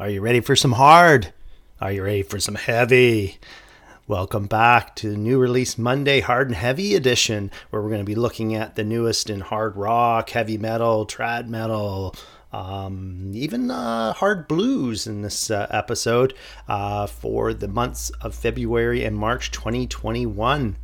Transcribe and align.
Are 0.00 0.08
you 0.08 0.22
ready 0.22 0.40
for 0.40 0.56
some 0.56 0.72
hard? 0.72 1.34
Are 1.78 1.92
you 1.92 2.02
ready 2.02 2.22
for 2.22 2.40
some 2.40 2.54
heavy? 2.54 3.36
Welcome 4.08 4.46
back 4.46 4.96
to 4.96 5.10
the 5.10 5.16
new 5.18 5.38
release 5.38 5.76
Monday 5.76 6.20
Hard 6.20 6.46
and 6.46 6.56
Heavy 6.56 6.94
edition, 6.94 7.50
where 7.68 7.82
we're 7.82 7.90
going 7.90 8.00
to 8.00 8.06
be 8.06 8.14
looking 8.14 8.54
at 8.54 8.76
the 8.76 8.82
newest 8.82 9.28
in 9.28 9.40
hard 9.40 9.76
rock, 9.76 10.30
heavy 10.30 10.56
metal, 10.56 11.06
trad 11.06 11.48
metal, 11.48 12.14
um, 12.50 13.32
even 13.34 13.70
uh, 13.70 14.14
hard 14.14 14.48
blues 14.48 15.06
in 15.06 15.20
this 15.20 15.50
uh, 15.50 15.66
episode 15.68 16.32
uh, 16.66 17.06
for 17.06 17.52
the 17.52 17.68
months 17.68 18.08
of 18.22 18.34
February 18.34 19.04
and 19.04 19.18
March 19.18 19.50
2021. 19.50 20.76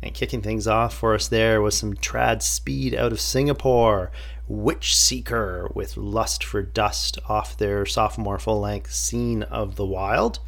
And 0.00 0.14
kicking 0.14 0.42
things 0.42 0.68
off 0.68 0.94
for 0.94 1.16
us 1.16 1.26
there 1.26 1.60
was 1.60 1.76
some 1.76 1.94
trad 1.94 2.40
speed 2.40 2.94
out 2.94 3.10
of 3.10 3.20
Singapore 3.20 4.12
Witchseeker 4.50 5.72
with 5.76 5.96
Lust 5.96 6.42
for 6.42 6.60
Dust 6.60 7.18
off 7.28 7.56
their 7.56 7.86
sophomore 7.86 8.40
full 8.40 8.60
length 8.60 8.92
Scene 8.92 9.44
of 9.44 9.76
the 9.76 9.86
Wild. 9.86 10.40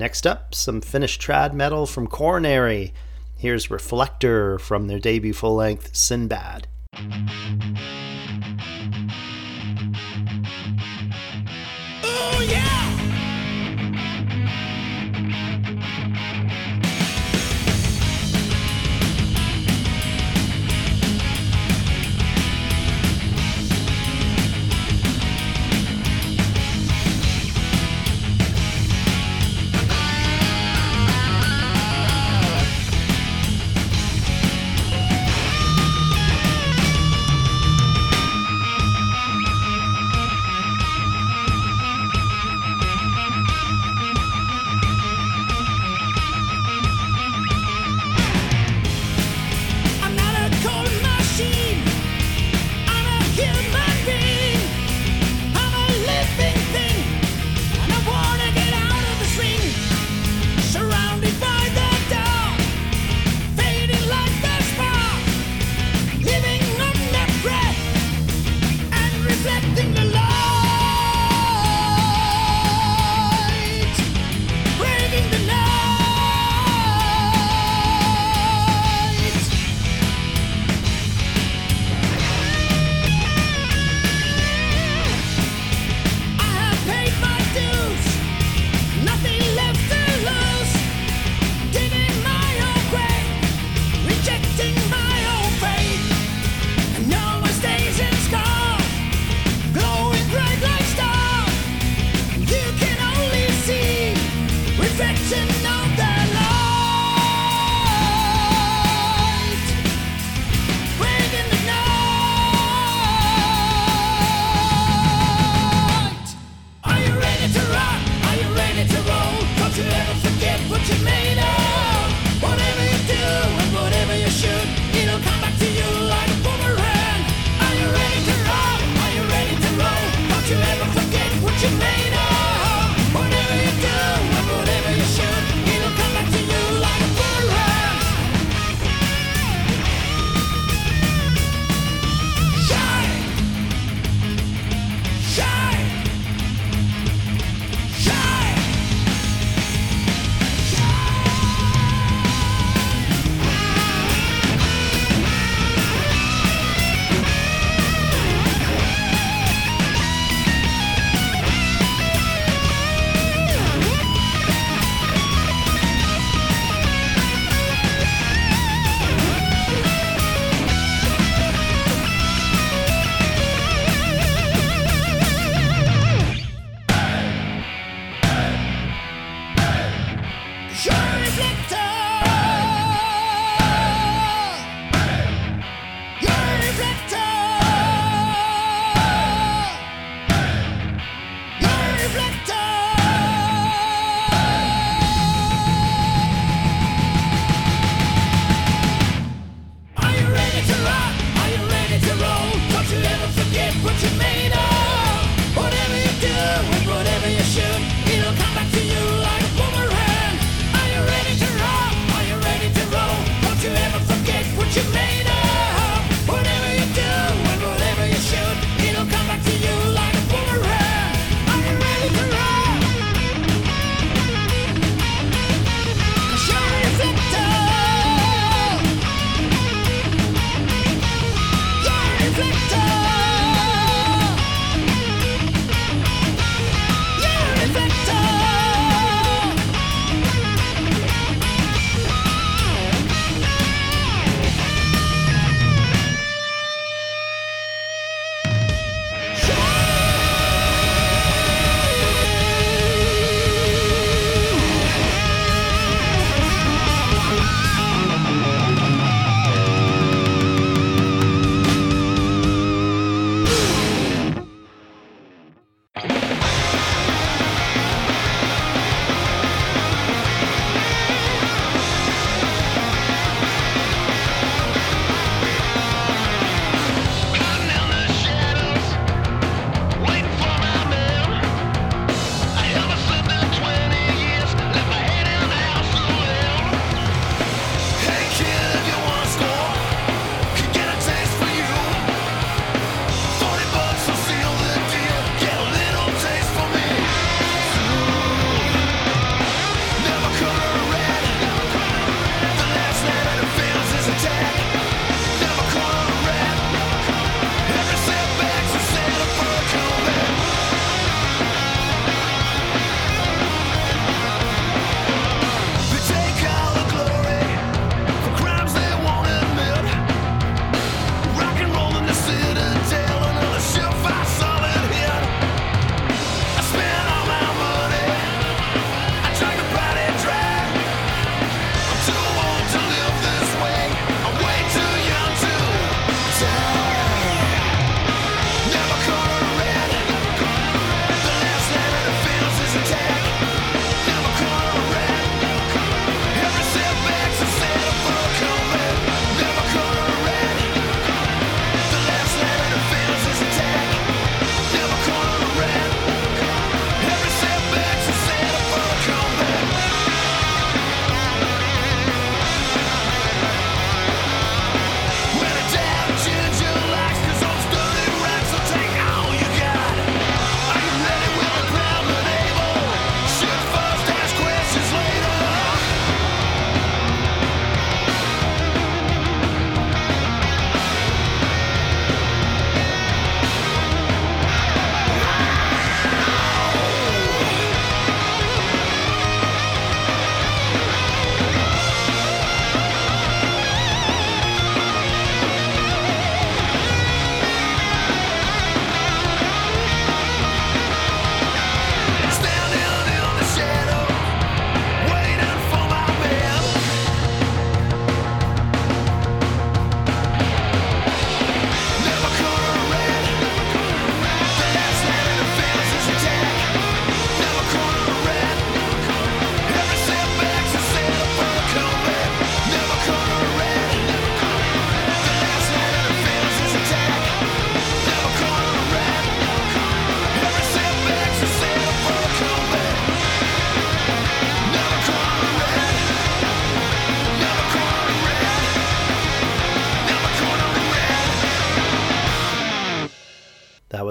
Next 0.00 0.26
up, 0.26 0.54
some 0.54 0.80
Finnish 0.80 1.18
trad 1.18 1.52
metal 1.52 1.86
from 1.86 2.06
Coronary. 2.06 2.94
Here's 3.36 3.70
Reflector 3.70 4.58
from 4.58 4.86
their 4.86 4.98
debut 4.98 5.34
full 5.34 5.54
length 5.54 5.94
Sinbad. 5.94 6.66
Oh, 12.04 12.46
yeah! 12.48 12.81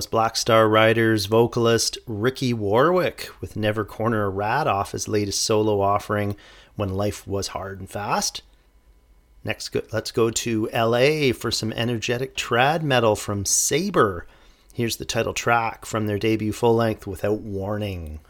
was 0.01 0.07
Black 0.07 0.35
Star 0.35 0.67
Riders 0.67 1.27
vocalist 1.27 1.99
Ricky 2.07 2.55
Warwick 2.55 3.29
with 3.39 3.55
Never 3.55 3.85
Corner 3.85 4.23
a 4.23 4.29
Rat 4.29 4.65
off 4.65 4.93
his 4.93 5.07
latest 5.07 5.43
solo 5.43 5.79
offering, 5.79 6.35
When 6.75 6.89
Life 6.89 7.27
Was 7.27 7.49
Hard 7.49 7.79
and 7.79 7.87
Fast. 7.87 8.41
Next, 9.43 9.75
let's 9.93 10.09
go 10.11 10.31
to 10.31 10.67
LA 10.73 11.33
for 11.33 11.51
some 11.51 11.71
energetic 11.73 12.35
trad 12.35 12.81
metal 12.81 13.15
from 13.15 13.45
Saber. 13.45 14.25
Here's 14.73 14.97
the 14.97 15.05
title 15.05 15.35
track 15.35 15.85
from 15.85 16.07
their 16.07 16.17
debut 16.17 16.51
full 16.51 16.73
length, 16.73 17.05
Without 17.05 17.41
Warning. 17.41 18.21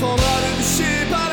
Former 0.00 0.38
du 0.44 0.62
skipar 0.62 1.27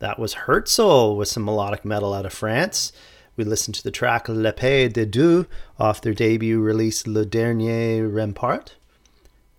That 0.00 0.18
was 0.18 0.34
Herzel 0.34 1.16
with 1.16 1.28
some 1.28 1.44
melodic 1.44 1.84
metal 1.84 2.14
out 2.14 2.24
of 2.26 2.32
France. 2.32 2.90
We 3.36 3.44
listened 3.44 3.74
to 3.76 3.82
the 3.82 3.90
track 3.90 4.28
Le 4.28 4.52
Pays 4.52 4.92
de 4.92 5.04
Deux 5.04 5.46
off 5.78 6.00
their 6.00 6.14
debut 6.14 6.58
release 6.58 7.06
Le 7.06 7.24
Dernier 7.26 8.08
Rempart. 8.08 8.70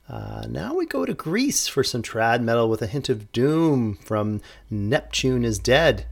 Uh, 0.09 0.45
now 0.49 0.73
we 0.73 0.87
go 0.87 1.05
to 1.05 1.13
Greece 1.13 1.67
for 1.67 1.83
some 1.83 2.01
trad 2.01 2.41
metal 2.41 2.69
with 2.69 2.81
a 2.81 2.87
hint 2.87 3.07
of 3.07 3.31
doom 3.31 3.95
from 4.03 4.41
Neptune 4.69 5.45
is 5.45 5.59
Dead. 5.59 6.05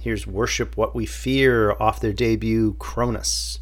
Here's 0.00 0.28
Worship 0.28 0.76
What 0.76 0.94
We 0.94 1.04
Fear 1.04 1.72
off 1.80 2.00
their 2.00 2.12
debut 2.12 2.76
Chronos. 2.78 3.58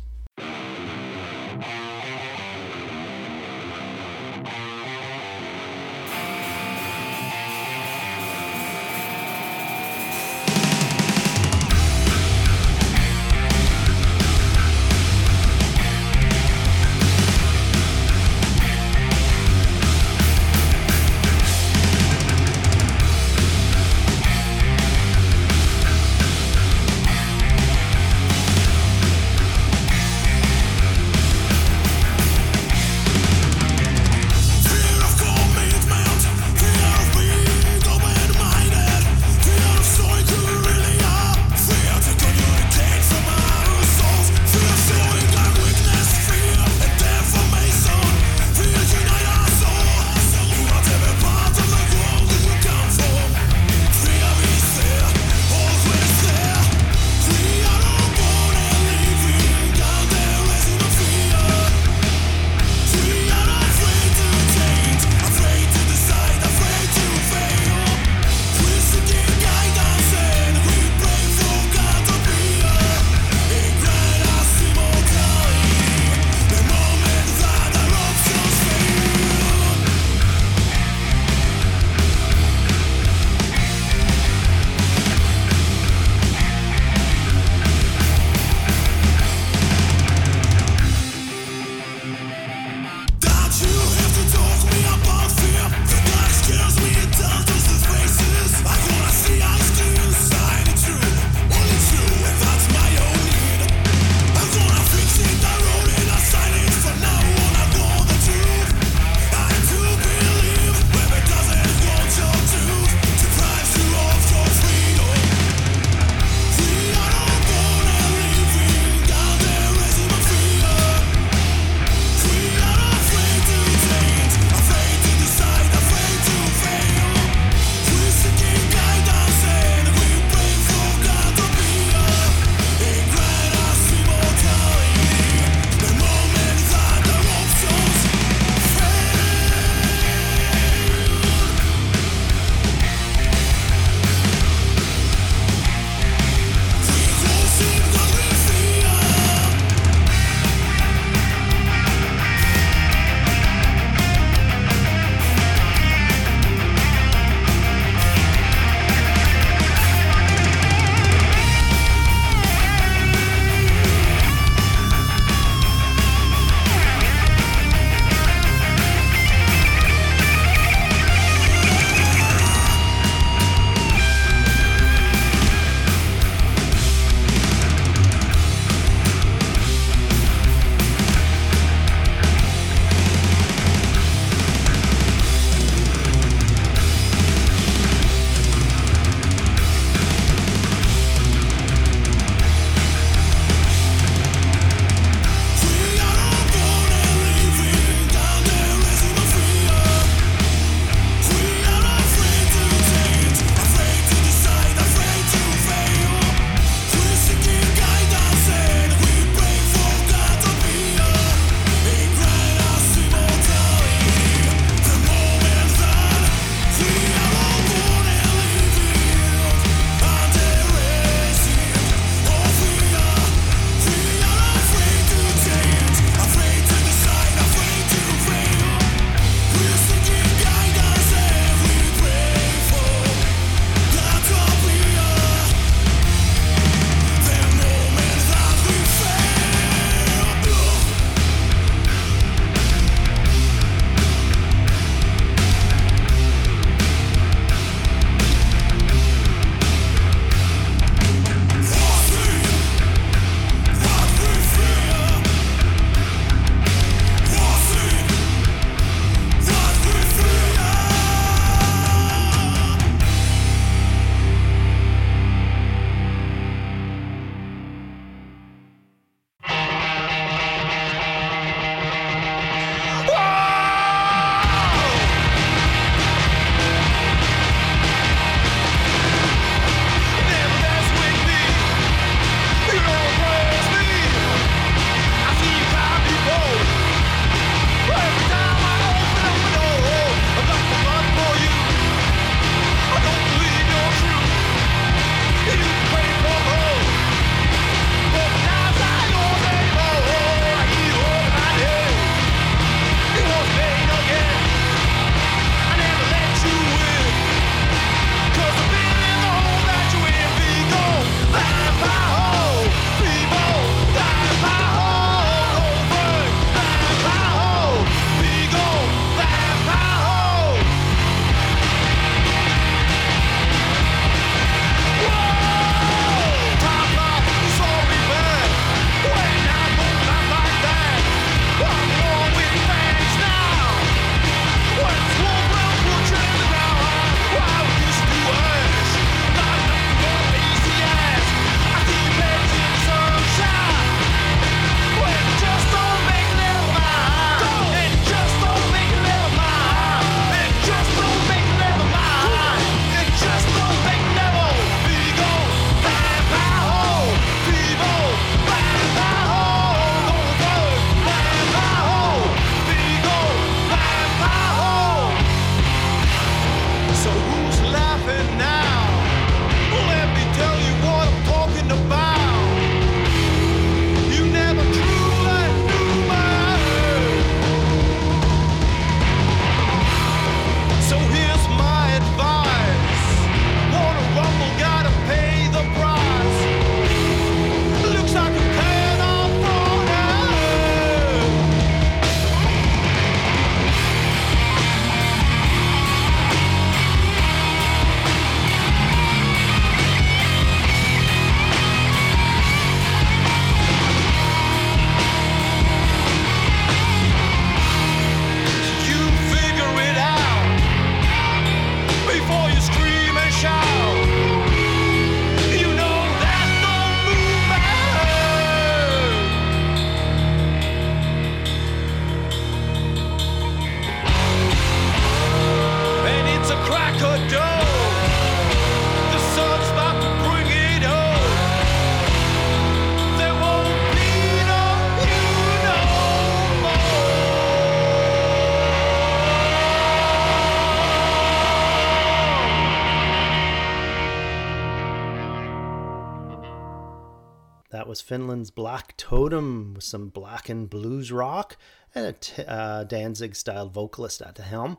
Spectrum 449.41 449.75
with 449.75 449.85
some 449.85 450.09
black 450.09 450.51
and 450.51 450.69
blues 450.69 451.11
rock 451.11 451.57
and 451.95 452.05
a 452.07 452.13
t- 452.13 452.45
uh, 452.47 452.85
Danzig 452.85 453.35
style 453.35 453.71
vocalist 453.71 454.21
at 454.21 454.35
the 454.35 454.43
helm. 454.43 454.77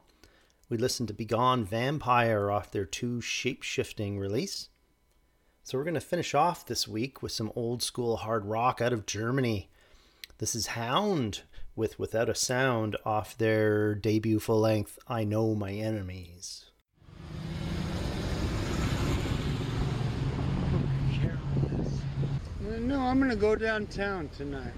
We 0.70 0.78
listened 0.78 1.08
to 1.08 1.16
Begone 1.16 1.66
Vampire 1.66 2.52
off 2.52 2.70
their 2.70 2.86
two 2.86 3.22
shapeshifting 3.22 4.20
release. 4.20 4.70
So 5.64 5.78
we're 5.78 5.84
going 5.84 5.96
to 5.96 6.00
finish 6.00 6.36
off 6.36 6.64
this 6.66 6.88
week 6.88 7.24
with 7.24 7.32
some 7.32 7.52
old 7.56 7.82
school 7.82 8.18
hard 8.18 8.46
rock 8.46 8.82
out 8.82 8.94
of 8.94 9.08
Germany. 9.08 9.72
This 10.38 10.54
is 10.54 10.68
Hound 10.68 11.42
with 11.76 11.98
Without 11.98 12.30
a 12.30 12.36
Sound 12.36 12.96
off 13.04 13.36
their 13.36 13.96
debut 13.96 14.40
full 14.40 14.60
length 14.60 15.00
I 15.08 15.24
Know 15.24 15.56
My 15.56 15.72
Enemies. 15.72 16.71
No, 22.82 23.00
I'm 23.00 23.20
going 23.20 23.30
to 23.30 23.36
go 23.36 23.56
downtown 23.56 24.28
tonight. 24.30 24.74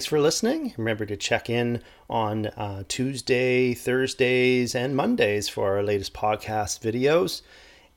Thanks 0.00 0.08
for 0.08 0.18
listening. 0.18 0.72
Remember 0.78 1.04
to 1.04 1.14
check 1.14 1.50
in 1.50 1.82
on 2.08 2.46
uh, 2.46 2.84
Tuesday, 2.88 3.74
Thursdays, 3.74 4.74
and 4.74 4.96
Mondays 4.96 5.50
for 5.50 5.76
our 5.76 5.82
latest 5.82 6.14
podcast 6.14 6.80
videos. 6.80 7.42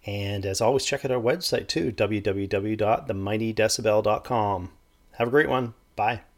And 0.06 0.46
as 0.46 0.60
always, 0.60 0.84
check 0.84 1.06
out 1.06 1.12
our 1.12 1.22
website 1.22 1.70
too, 1.70 1.94
www.themightydecibel.com. 1.94 4.72
Have 5.14 5.28
a 5.30 5.32
great 5.32 5.48
one. 5.48 5.76
Bye. 5.96 6.24